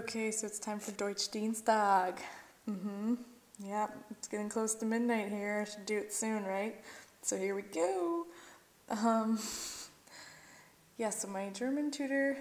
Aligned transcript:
Okay, 0.00 0.30
so 0.30 0.46
it's 0.46 0.58
time 0.58 0.78
for 0.78 0.92
Deutsch 0.92 1.28
Dienstag. 1.28 2.14
Mm-hmm. 2.66 3.16
Yeah, 3.62 3.88
it's 4.10 4.28
getting 4.28 4.48
close 4.48 4.74
to 4.76 4.86
midnight 4.86 5.28
here. 5.28 5.66
I 5.66 5.70
should 5.70 5.84
do 5.84 5.98
it 5.98 6.10
soon, 6.10 6.42
right? 6.46 6.74
So 7.20 7.36
here 7.36 7.54
we 7.54 7.60
go. 7.60 8.24
Um, 8.88 9.38
yeah, 10.96 11.10
so 11.10 11.28
my 11.28 11.50
German 11.50 11.90
tutor 11.90 12.38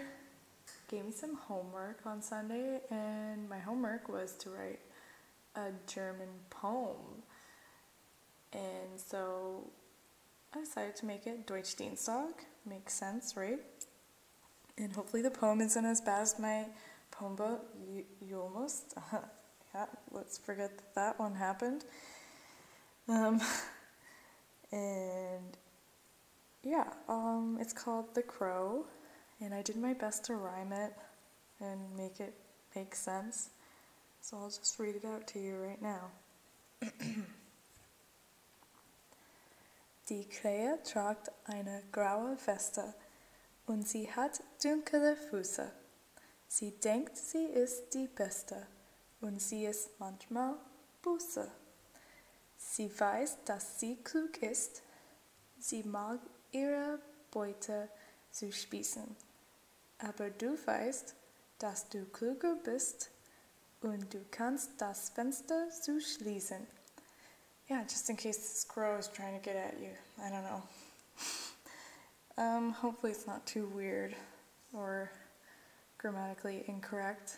gave 0.87 1.03
me 1.03 1.11
some 1.11 1.35
homework 1.35 1.99
on 2.05 2.21
Sunday, 2.21 2.79
and 2.89 3.49
my 3.49 3.59
homework 3.59 4.07
was 4.07 4.35
to 4.35 4.51
write 4.51 4.79
a 5.57 5.71
German 5.85 6.29
poem. 6.49 7.23
And 8.53 8.95
so 8.95 9.65
I 10.55 10.61
decided 10.61 10.95
to 10.95 11.05
make 11.05 11.27
it 11.27 11.45
Deutsch 11.45 11.75
Dienstag. 11.75 12.35
Makes 12.65 12.93
sense, 12.93 13.35
right? 13.35 13.59
And 14.77 14.93
hopefully 14.93 15.21
the 15.21 15.31
poem 15.31 15.59
isn't 15.59 15.85
as 15.85 15.99
bad 15.99 16.21
as 16.21 16.39
my 16.39 16.67
poem. 17.19 17.35
You, 17.93 18.03
you 18.25 18.39
almost, 18.39 18.93
uh, 18.97 19.17
yeah, 19.73 19.85
let's 20.11 20.37
forget 20.37 20.77
that 20.77 20.95
that 20.95 21.19
one 21.19 21.35
happened. 21.35 21.85
Um, 23.07 23.41
and 24.71 25.57
yeah, 26.63 26.85
um, 27.07 27.57
it's 27.59 27.73
called 27.73 28.15
The 28.15 28.21
Crow, 28.21 28.85
and 29.41 29.53
I 29.53 29.61
did 29.61 29.75
my 29.75 29.93
best 29.93 30.25
to 30.25 30.35
rhyme 30.35 30.71
it 30.71 30.93
and 31.59 31.79
make 31.97 32.19
it 32.19 32.33
make 32.75 32.95
sense. 32.95 33.49
So 34.21 34.37
I'll 34.37 34.49
just 34.49 34.79
read 34.79 34.95
it 34.95 35.05
out 35.05 35.27
to 35.27 35.39
you 35.39 35.55
right 35.57 35.81
now. 35.81 36.11
Die 40.09 40.25
Krähe 40.25 40.79
tragt 40.83 41.31
eine 41.45 41.83
graue 41.91 42.35
Weste 42.45 42.95
und 43.67 43.87
sie 43.87 44.11
hat 44.11 44.41
dunkle 44.63 45.15
Füße. 45.15 45.71
Sie 46.51 46.71
denkt, 46.71 47.15
sie 47.15 47.45
ist 47.45 47.93
die 47.93 48.07
Beste 48.07 48.65
und 49.21 49.39
sie 49.39 49.67
ist 49.67 49.99
manchmal 49.99 50.55
Buße. 51.03 51.49
Sie 52.57 52.99
weiß, 52.99 53.37
dass 53.45 53.79
sie 53.79 53.97
klug 53.97 54.41
ist. 54.41 54.81
Sie 55.59 55.83
mag 55.83 56.19
ihre 56.51 56.99
Beute 57.29 57.87
zu 58.31 58.51
spießen. 58.51 59.15
Aber 59.99 60.31
du 60.31 60.57
weißt, 60.65 61.13
dass 61.59 61.87
du 61.87 62.03
klüger 62.05 62.55
bist 62.55 63.11
und 63.81 64.11
du 64.11 64.25
kannst 64.31 64.71
das 64.79 65.09
Fenster 65.09 65.69
zuschließen. 65.69 66.65
Yeah, 67.69 67.83
just 67.83 68.09
in 68.09 68.17
case 68.17 68.39
this 68.39 68.67
crow 68.67 68.97
is 68.97 69.07
trying 69.07 69.39
to 69.39 69.41
get 69.41 69.55
at 69.55 69.79
you. 69.79 69.91
I 70.17 70.31
don't 70.31 70.43
know. 70.43 70.63
Um, 72.37 72.71
hopefully 72.71 73.11
it's 73.11 73.27
not 73.27 73.45
too 73.45 73.65
weird 73.65 74.15
or 74.71 75.11
grammatically 75.99 76.63
incorrect. 76.67 77.37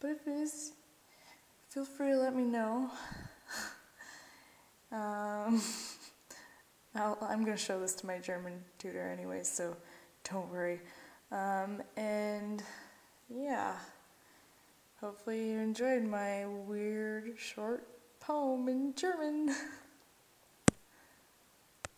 But 0.00 0.10
if 0.12 0.26
it 0.26 0.30
is, 0.30 0.72
feel 1.68 1.84
free 1.84 2.12
to 2.12 2.16
let 2.16 2.34
me 2.34 2.44
know. 2.44 2.88
um, 4.92 5.60
i 6.94 7.32
am 7.32 7.44
going 7.44 7.56
to 7.56 7.62
show 7.62 7.80
this 7.80 7.94
to 7.96 8.06
my 8.06 8.18
German 8.18 8.54
tutor 8.78 9.10
anyway, 9.10 9.40
so 9.42 9.76
don't 10.30 10.50
worry. 10.50 10.80
Um, 11.32 11.82
and 11.96 12.62
yeah, 13.28 13.74
hopefully 15.00 15.50
you 15.50 15.58
enjoyed 15.58 16.04
my 16.04 16.46
weird 16.46 17.34
short 17.36 17.88
poem 18.20 18.68
in 18.68 18.94
German. 18.94 19.54